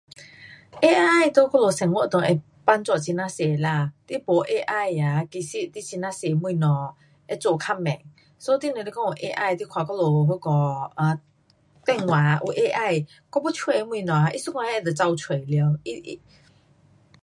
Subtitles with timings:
[0.83, 7.97] AI 在我们生活中会帮助很呀多啦，你没 AI 啊，其实你很呀多东西会做较慢慢
[8.39, 10.49] ，so 你若是讲有 AI, 你看我们那个，
[10.95, 11.21] 啊
[11.85, 14.51] 电话啊，有 AI，我要找的东西啊，它一下
[14.83, 15.75] 子就跑出了。
[15.85, 16.19] 它它